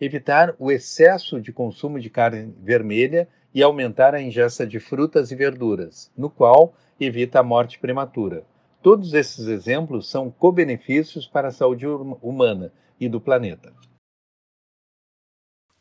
Evitar 0.00 0.54
o 0.58 0.70
excesso 0.70 1.40
de 1.40 1.52
consumo 1.52 1.98
de 1.98 2.10
carne 2.10 2.54
vermelha 2.62 3.28
e 3.54 3.62
aumentar 3.62 4.14
a 4.14 4.20
ingesta 4.20 4.66
de 4.66 4.78
frutas 4.78 5.30
e 5.30 5.36
verduras, 5.36 6.10
no 6.16 6.28
qual 6.28 6.74
evita 7.00 7.40
a 7.40 7.42
morte 7.42 7.78
prematura. 7.78 8.44
Todos 8.82 9.14
esses 9.14 9.46
exemplos 9.46 10.08
são 10.08 10.30
co-benefícios 10.30 11.26
para 11.26 11.48
a 11.48 11.52
saúde 11.52 11.86
humana 11.86 12.72
e 13.00 13.08
do 13.08 13.20
planeta. 13.20 13.72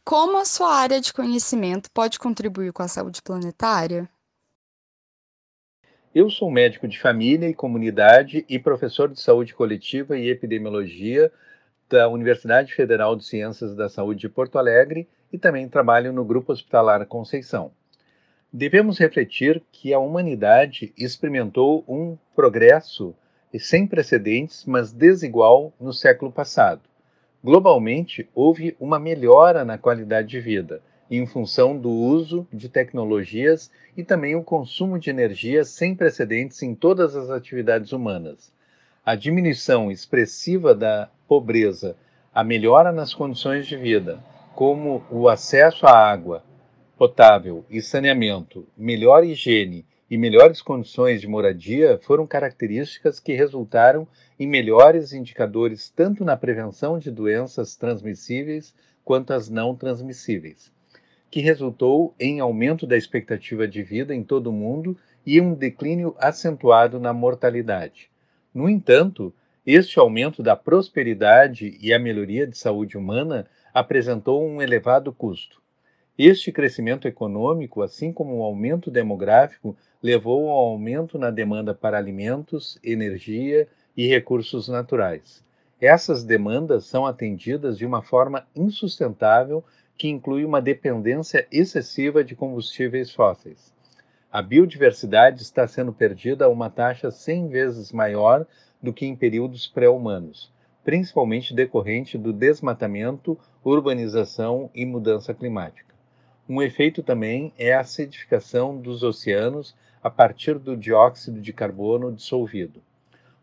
Como 0.04 0.38
a 0.38 0.46
sua 0.46 0.74
área 0.74 1.02
de 1.02 1.12
conhecimento 1.12 1.90
pode 1.92 2.20
contribuir 2.20 2.72
com 2.72 2.84
a 2.84 2.88
saúde 2.88 3.22
planetária? 3.22 4.10
Eu 6.14 6.30
sou 6.30 6.50
médico 6.50 6.88
de 6.88 7.00
família 7.00 7.50
e 7.50 7.54
comunidade 7.54 8.46
e 8.48 8.58
professor 8.58 9.10
de 9.10 9.20
saúde 9.20 9.54
coletiva 9.54 10.18
e 10.18 10.30
epidemiologia 10.30 11.32
da 11.90 12.08
Universidade 12.08 12.74
Federal 12.74 13.16
de 13.16 13.26
Ciências 13.26 13.76
da 13.76 13.90
Saúde 13.90 14.22
de 14.22 14.30
Porto 14.30 14.58
Alegre 14.58 15.10
e 15.36 15.38
também 15.38 15.68
trabalho 15.68 16.14
no 16.14 16.24
Grupo 16.24 16.54
Hospitalar 16.54 17.06
Conceição. 17.06 17.72
Devemos 18.52 18.98
refletir 18.98 19.62
que 19.70 19.94
a 19.94 20.00
humanidade 20.00 20.94
experimentou 20.98 21.84
um 21.90 22.18
progresso 22.34 23.14
sem 23.60 23.86
precedentes, 23.86 24.64
mas 24.66 24.94
desigual 24.94 25.74
no 25.80 25.92
século 25.92 26.32
passado. 26.32 26.82
Globalmente, 27.44 28.30
houve 28.34 28.78
uma 28.80 28.98
melhora 28.98 29.66
na 29.66 29.78
qualidade 29.78 30.30
de 30.30 30.40
vida, 30.40 30.82
em 31.12 31.28
função 31.28 31.78
do 31.78 31.92
uso 31.92 32.48
de 32.52 32.70
tecnologias 32.70 33.70
e 33.96 34.04
também 34.04 34.36
o 34.36 34.44
consumo 34.44 34.98
de 34.98 35.10
energia 35.10 35.66
sem 35.66 35.94
precedentes 35.94 36.64
em 36.64 36.74
todas 36.74 37.14
as 37.14 37.30
atividades 37.30 37.92
humanas. 37.92 38.54
A 39.06 39.16
diminuição 39.16 39.92
expressiva 39.92 40.74
da 40.74 41.10
pobreza, 41.28 41.98
a 42.34 42.42
melhora 42.42 42.94
nas 42.94 43.14
condições 43.14 43.68
de 43.68 43.76
vida, 43.76 44.24
como 44.56 45.04
o 45.12 45.28
acesso 45.28 45.86
à 45.86 45.92
água 45.92 46.42
potável 46.98 47.66
e 47.70 47.82
saneamento, 47.82 48.66
melhor 48.78 49.26
higiene 49.26 49.86
e 50.10 50.18
melhores 50.18 50.62
condições 50.62 51.20
de 51.20 51.28
moradia 51.28 52.00
foram 52.02 52.26
características 52.26 53.20
que 53.20 53.34
resultaram 53.34 54.08
em 54.40 54.48
melhores 54.48 55.12
indicadores 55.12 55.90
tanto 55.90 56.24
na 56.24 56.38
prevenção 56.38 56.98
de 56.98 57.12
doenças 57.12 57.76
transmissíveis 57.76 58.74
quanto 59.04 59.34
as 59.34 59.50
não 59.50 59.76
transmissíveis, 59.76 60.72
que 61.30 61.42
resultou 61.42 62.16
em 62.18 62.40
aumento 62.40 62.88
da 62.88 62.96
expectativa 62.96 63.68
de 63.68 63.84
vida 63.84 64.16
em 64.16 64.24
todo 64.24 64.48
o 64.48 64.54
mundo 64.54 64.98
e 65.26 65.42
um 65.42 65.54
declínio 65.54 66.16
acentuado 66.18 66.98
na 66.98 67.12
mortalidade. 67.12 68.10
No 68.54 68.70
entanto, 68.70 69.34
este 69.66 70.00
aumento 70.00 70.42
da 70.42 70.56
prosperidade 70.56 71.78
e 71.82 71.94
a 71.94 72.00
melhoria 72.00 72.48
de 72.48 72.58
saúde 72.58 72.98
humana 72.98 73.46
apresentou 73.76 74.42
um 74.42 74.62
elevado 74.62 75.12
custo. 75.12 75.62
Este 76.18 76.50
crescimento 76.50 77.10
econômico, 77.10 77.82
assim 77.82 78.14
como 78.14 78.38
o 78.38 78.44
aumento 78.44 78.90
demográfico, 78.90 79.76
levou 80.02 80.50
ao 80.50 80.68
aumento 80.68 81.20
na 81.20 81.30
demanda 81.30 81.74
para 81.74 81.98
alimentos, 81.98 82.80
energia 82.82 83.68
e 83.98 84.08
recursos 84.08 84.70
naturais. 84.70 85.44
Essas 85.82 86.24
demandas 86.24 86.86
são 86.86 87.06
atendidas 87.06 87.78
de 87.78 87.86
uma 87.86 88.02
forma 88.02 88.48
insustentável 88.56 89.62
que 89.98 90.08
inclui 90.08 90.46
uma 90.46 90.62
dependência 90.62 91.46
excessiva 91.52 92.24
de 92.24 92.34
combustíveis 92.34 93.12
fósseis. 93.12 93.74
A 94.32 94.42
biodiversidade 94.42 95.42
está 95.42 95.68
sendo 95.68 95.92
perdida 95.92 96.46
a 96.46 96.50
uma 96.50 96.70
taxa 96.70 97.12
100 97.12 97.50
vezes 97.50 97.92
maior 97.92 98.48
do 98.82 98.94
que 98.94 99.06
em 99.06 99.18
períodos 99.18 99.68
pré-humanos, 99.68 100.50
principalmente 100.86 101.54
decorrente 101.54 102.18
do 102.18 102.32
desmatamento, 102.32 103.38
urbanização 103.66 104.70
e 104.76 104.86
mudança 104.86 105.34
climática. 105.34 105.96
Um 106.48 106.62
efeito 106.62 107.02
também 107.02 107.52
é 107.58 107.74
a 107.74 107.80
acidificação 107.80 108.80
dos 108.80 109.02
oceanos 109.02 109.76
a 110.04 110.10
partir 110.10 110.60
do 110.60 110.78
dióxido 110.78 111.42
de 111.42 111.52
carbono 111.52 112.14
dissolvido. 112.14 112.80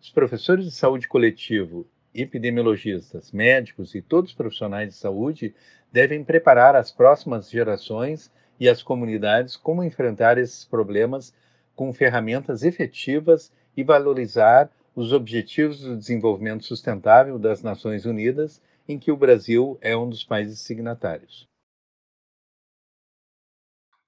Os 0.00 0.10
professores 0.10 0.64
de 0.64 0.70
saúde 0.70 1.08
coletivo, 1.08 1.84
epidemiologistas, 2.14 3.32
médicos 3.32 3.96
e 3.96 4.00
todos 4.00 4.30
os 4.30 4.36
profissionais 4.36 4.90
de 4.90 4.94
saúde 4.94 5.52
devem 5.90 6.22
preparar 6.22 6.76
as 6.76 6.92
próximas 6.92 7.50
gerações 7.50 8.30
e 8.60 8.68
as 8.68 8.80
comunidades 8.80 9.56
como 9.56 9.82
enfrentar 9.82 10.38
esses 10.38 10.64
problemas 10.64 11.34
com 11.74 11.92
ferramentas 11.92 12.62
efetivas 12.62 13.52
e 13.76 13.82
valorizar 13.82 14.70
os 14.94 15.12
Objetivos 15.12 15.80
do 15.80 15.96
Desenvolvimento 15.96 16.64
Sustentável 16.64 17.38
das 17.38 17.62
Nações 17.62 18.04
Unidas, 18.04 18.60
em 18.88 18.98
que 18.98 19.12
o 19.12 19.16
Brasil 19.16 19.78
é 19.80 19.96
um 19.96 20.08
dos 20.08 20.24
países 20.24 20.60
signatários. 20.60 21.48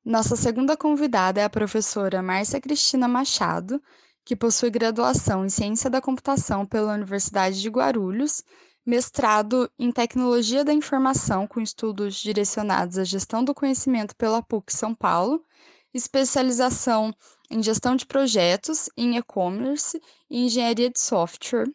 Nossa 0.04 0.37
segunda 0.37 0.76
convidada 0.76 1.40
é 1.40 1.45
a 1.45 1.50
professora 1.50 2.23
Márcia 2.23 2.61
Cristina 2.61 3.09
Machado, 3.09 3.83
que 4.25 4.37
possui 4.37 4.71
graduação 4.71 5.45
em 5.45 5.49
Ciência 5.49 5.88
da 5.88 6.00
Computação 6.00 6.66
pela 6.66 6.93
Universidade 6.95 7.61
de 7.61 7.69
Guarulhos, 7.71 8.43
mestrado 8.85 9.71
em 9.78 9.90
Tecnologia 9.90 10.64
da 10.64 10.73
Informação 10.73 11.47
com 11.47 11.61
estudos 11.61 12.16
direcionados 12.16 12.99
à 12.99 13.04
gestão 13.04 13.43
do 13.43 13.54
conhecimento 13.54 14.14
pela 14.16 14.43
PUC 14.43 14.75
São 14.75 14.95
Paulo, 14.95 15.43
especialização 15.93 17.14
em 17.50 17.62
gestão 17.62 17.97
de 17.97 18.04
projetos, 18.04 18.90
em 18.97 19.16
e-commerce 19.16 20.00
e 20.29 20.44
engenharia 20.44 20.90
de 20.90 21.01
software, 21.01 21.70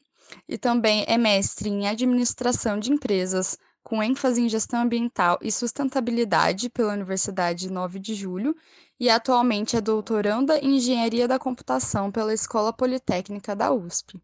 e 0.48 0.58
também 0.58 1.06
é 1.08 1.18
mestre 1.18 1.70
em 1.70 1.88
administração 1.88 2.80
de 2.80 2.92
empresas 2.92 3.58
com 3.84 4.04
ênfase 4.04 4.42
em 4.42 4.50
gestão 4.50 4.82
ambiental 4.82 5.40
e 5.42 5.52
sustentabilidade 5.52 6.70
pela 6.70 6.94
Universidade 6.94 7.72
9 7.72 8.00
de 8.00 8.14
Julho 8.14 8.56
e 9.00 9.10
atualmente 9.10 9.76
é 9.76 9.82
doutoranda 9.82 10.60
em 10.60 10.76
Engenharia 10.78 11.28
da 11.28 11.40
Computação 11.40 12.12
pela 12.12 12.34
Escola 12.34 12.72
Politécnica 12.72 13.56
da 13.56 13.72
USP. 13.72 14.22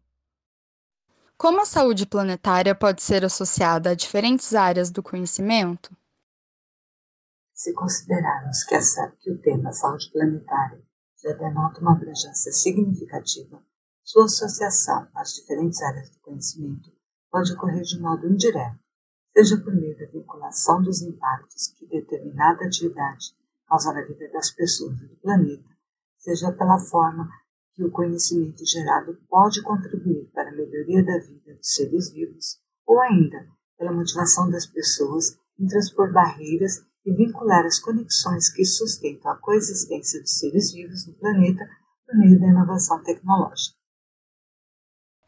Como 1.36 1.60
a 1.60 1.66
saúde 1.66 2.06
planetária 2.06 2.74
pode 2.74 3.02
ser 3.02 3.24
associada 3.24 3.90
a 3.90 3.94
diferentes 3.94 4.54
áreas 4.54 4.90
do 4.90 5.02
conhecimento? 5.02 5.94
Se 7.52 7.72
considerarmos 7.74 8.64
que, 8.64 8.74
essa, 8.74 9.12
que 9.18 9.30
o 9.30 9.38
tema 9.38 9.72
saúde 9.72 10.10
planetária 10.12 10.80
já 11.22 11.32
denota 11.32 11.80
uma 11.80 11.92
abrangência 11.92 12.52
significativa, 12.52 13.62
sua 14.06 14.26
associação 14.26 15.08
às 15.16 15.34
diferentes 15.34 15.82
áreas 15.82 16.10
do 16.10 16.20
conhecimento 16.20 16.92
pode 17.28 17.52
ocorrer 17.52 17.82
de 17.82 17.98
modo 17.98 18.28
indireto, 18.28 18.78
seja 19.36 19.56
por 19.56 19.74
meio 19.74 19.98
da 19.98 20.06
vinculação 20.06 20.80
dos 20.80 21.02
impactos 21.02 21.74
que 21.76 21.88
determinada 21.88 22.64
atividade 22.64 23.34
causa 23.66 23.92
na 23.92 24.02
vida 24.02 24.30
das 24.30 24.52
pessoas 24.52 24.96
e 25.02 25.08
do 25.08 25.16
planeta, 25.16 25.68
seja 26.18 26.52
pela 26.52 26.78
forma 26.78 27.28
que 27.74 27.82
o 27.82 27.90
conhecimento 27.90 28.64
gerado 28.64 29.18
pode 29.28 29.60
contribuir 29.60 30.30
para 30.32 30.50
a 30.50 30.54
melhoria 30.54 31.04
da 31.04 31.18
vida 31.18 31.54
dos 31.56 31.74
seres 31.74 32.12
vivos, 32.12 32.60
ou 32.86 33.00
ainda 33.00 33.44
pela 33.76 33.92
motivação 33.92 34.48
das 34.48 34.66
pessoas 34.66 35.36
em 35.58 35.66
transpor 35.66 36.12
barreiras 36.12 36.86
e 37.04 37.12
vincular 37.12 37.66
as 37.66 37.80
conexões 37.80 38.48
que 38.50 38.64
sustentam 38.64 39.32
a 39.32 39.36
coexistência 39.36 40.20
dos 40.20 40.38
seres 40.38 40.72
vivos 40.72 41.08
no 41.08 41.14
planeta 41.14 41.68
por 42.06 42.16
meio 42.16 42.38
da 42.38 42.46
inovação 42.46 43.02
tecnológica. 43.02 43.75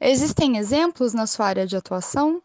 Existem 0.01 0.59
exemplos 0.59 1.13
na 1.13 1.27
sua 1.27 1.47
área 1.47 1.67
de 1.67 1.77
atuação? 1.77 2.41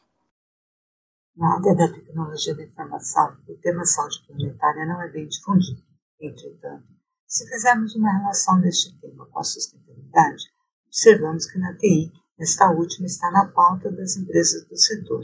Na 1.38 1.54
área 1.54 1.76
da 1.76 1.94
tecnologia 1.94 2.56
da 2.56 2.64
informação, 2.64 3.38
o 3.48 3.54
tema 3.58 3.86
saúde 3.86 4.26
planetária 4.26 4.88
não 4.88 5.00
é 5.04 5.08
bem 5.10 5.28
difundido. 5.28 5.84
Entretanto, 6.20 6.88
se 7.28 7.48
fizermos 7.48 7.94
uma 7.96 8.12
relação 8.12 8.60
deste 8.60 9.00
tema 9.00 9.28
com 9.28 9.38
a 9.38 9.44
sustentabilidade, 9.44 10.46
observamos 10.88 11.46
que 11.46 11.60
na 11.60 11.78
TI, 11.78 12.12
esta 12.40 12.72
última 12.72 13.06
está 13.06 13.30
na 13.30 13.46
pauta 13.46 13.92
das 13.92 14.18
empresas 14.18 14.68
do 14.68 14.76
setor, 14.76 15.22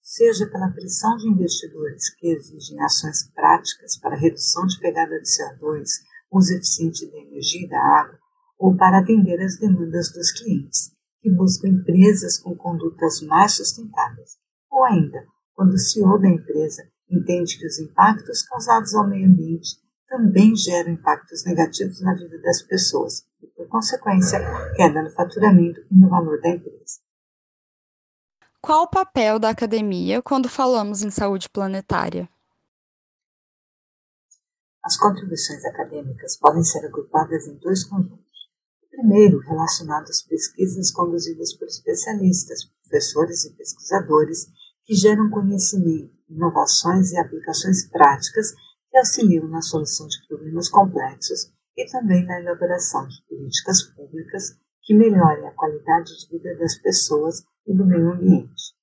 seja 0.00 0.46
pela 0.46 0.70
pressão 0.70 1.18
de 1.18 1.28
investidores 1.28 2.14
que 2.14 2.28
exigem 2.28 2.80
ações 2.82 3.30
práticas 3.34 3.98
para 3.98 4.16
redução 4.16 4.64
de 4.66 4.80
pegada 4.80 5.20
de 5.20 5.28
CO2, 5.28 5.84
uso 6.32 6.54
eficiente 6.54 7.10
da 7.10 7.18
energia 7.18 7.66
e 7.66 7.68
da 7.68 7.78
água, 7.78 8.18
ou 8.58 8.74
para 8.74 9.00
atender 9.00 9.38
às 9.42 9.58
demandas 9.58 10.10
dos 10.12 10.32
clientes, 10.32 10.96
que 11.28 11.34
buscam 11.34 11.68
empresas 11.68 12.38
com 12.38 12.56
condutas 12.56 13.20
mais 13.20 13.52
sustentáveis, 13.52 14.38
ou 14.70 14.84
ainda 14.84 15.26
quando 15.54 15.74
o 15.74 15.78
CEO 15.78 16.18
da 16.18 16.28
empresa 16.28 16.88
entende 17.10 17.58
que 17.58 17.66
os 17.66 17.78
impactos 17.78 18.42
causados 18.42 18.94
ao 18.94 19.06
meio 19.06 19.28
ambiente 19.28 19.76
também 20.08 20.56
geram 20.56 20.92
impactos 20.92 21.44
negativos 21.44 22.00
na 22.00 22.14
vida 22.14 22.40
das 22.40 22.62
pessoas 22.62 23.26
e, 23.42 23.46
por 23.48 23.68
consequência, 23.68 24.40
queda 24.74 25.02
no 25.02 25.10
faturamento 25.10 25.80
e 25.90 25.94
no 25.94 26.08
valor 26.08 26.40
da 26.40 26.48
empresa. 26.48 27.00
Qual 28.62 28.84
o 28.84 28.90
papel 28.90 29.38
da 29.38 29.50
academia 29.50 30.22
quando 30.22 30.48
falamos 30.48 31.02
em 31.02 31.10
saúde 31.10 31.48
planetária? 31.48 32.28
As 34.82 34.96
contribuições 34.96 35.64
acadêmicas 35.66 36.38
podem 36.38 36.64
ser 36.64 36.86
agrupadas 36.86 37.46
em 37.46 37.56
dois 37.56 37.84
conjuntos. 37.84 38.27
Primeiro, 38.98 39.38
relacionado 39.38 40.10
às 40.10 40.22
pesquisas 40.22 40.90
conduzidas 40.90 41.56
por 41.56 41.68
especialistas, 41.68 42.64
professores 42.82 43.44
e 43.44 43.54
pesquisadores 43.54 44.48
que 44.84 44.92
geram 44.92 45.30
conhecimento, 45.30 46.12
inovações 46.28 47.12
e 47.12 47.16
aplicações 47.16 47.88
práticas 47.88 48.52
que 48.90 48.98
auxiliam 48.98 49.46
na 49.46 49.62
solução 49.62 50.08
de 50.08 50.26
problemas 50.26 50.68
complexos 50.68 51.52
e 51.76 51.86
também 51.86 52.26
na 52.26 52.40
elaboração 52.40 53.06
de 53.06 53.22
políticas 53.28 53.84
públicas 53.84 54.56
que 54.82 54.94
melhorem 54.94 55.46
a 55.46 55.54
qualidade 55.54 56.10
de 56.18 56.36
vida 56.36 56.58
das 56.58 56.76
pessoas 56.78 57.44
e 57.68 57.72
do 57.72 57.86
meio 57.86 58.10
ambiente. 58.10 58.74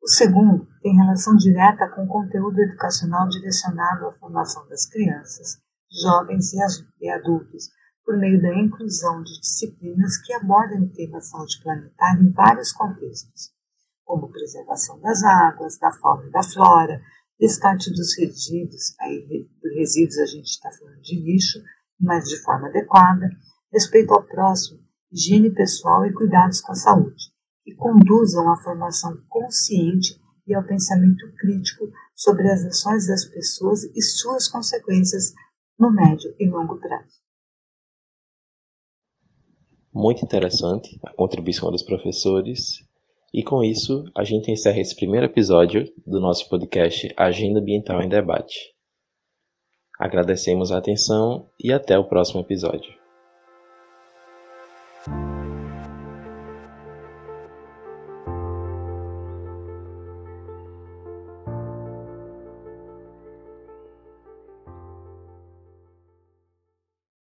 O 0.00 0.06
segundo 0.08 0.68
tem 0.80 0.94
relação 0.94 1.34
direta 1.34 1.88
com 1.88 2.04
o 2.04 2.08
conteúdo 2.08 2.60
educacional 2.60 3.28
direcionado 3.28 4.06
à 4.06 4.12
formação 4.12 4.64
das 4.68 4.86
crianças, 4.86 5.58
jovens 5.90 6.52
e 7.00 7.10
adultos, 7.10 7.68
por 8.06 8.16
meio 8.16 8.40
da 8.40 8.54
inclusão 8.54 9.20
de 9.24 9.40
disciplinas 9.40 10.16
que 10.18 10.32
abordem 10.32 10.84
o 10.84 10.92
tema 10.92 11.20
saúde 11.20 11.60
planetária 11.60 12.22
em 12.22 12.30
vários 12.30 12.72
contextos, 12.72 13.50
como 14.04 14.30
preservação 14.30 15.00
das 15.00 15.24
águas, 15.24 15.76
da 15.76 15.90
fauna 15.90 16.28
e 16.28 16.30
da 16.30 16.42
flora, 16.44 17.02
descarte 17.38 17.90
dos 17.90 18.16
resíduos, 18.16 18.94
aí 19.00 19.50
resíduos 19.74 20.18
a 20.18 20.26
gente 20.26 20.46
está 20.46 20.70
falando 20.70 21.00
de 21.02 21.20
lixo, 21.20 21.58
mas 22.00 22.28
de 22.28 22.40
forma 22.42 22.68
adequada, 22.68 23.28
respeito 23.72 24.14
ao 24.14 24.22
próximo, 24.22 24.78
higiene 25.10 25.50
pessoal 25.50 26.06
e 26.06 26.12
cuidados 26.12 26.60
com 26.60 26.72
a 26.72 26.76
saúde, 26.76 27.24
que 27.64 27.74
conduzam 27.74 28.48
à 28.48 28.56
formação 28.62 29.20
consciente 29.28 30.16
e 30.46 30.54
ao 30.54 30.64
pensamento 30.64 31.26
crítico 31.40 31.90
sobre 32.14 32.48
as 32.48 32.64
ações 32.64 33.08
das 33.08 33.24
pessoas 33.24 33.82
e 33.82 34.00
suas 34.00 34.46
consequências 34.46 35.34
no 35.76 35.90
médio 35.90 36.32
e 36.38 36.48
longo 36.48 36.78
prazo. 36.78 37.25
Muito 39.98 40.22
interessante 40.22 41.00
a 41.02 41.10
contribuição 41.10 41.70
dos 41.70 41.82
professores. 41.82 42.86
E 43.32 43.42
com 43.42 43.64
isso, 43.64 44.04
a 44.14 44.24
gente 44.24 44.50
encerra 44.50 44.78
esse 44.78 44.94
primeiro 44.94 45.24
episódio 45.24 45.90
do 46.06 46.20
nosso 46.20 46.46
podcast 46.50 47.10
Agenda 47.16 47.60
Ambiental 47.60 48.02
em 48.02 48.08
Debate. 48.10 48.74
Agradecemos 49.98 50.70
a 50.70 50.76
atenção 50.76 51.48
e 51.58 51.72
até 51.72 51.98
o 51.98 52.04
próximo 52.04 52.42
episódio. 52.42 52.94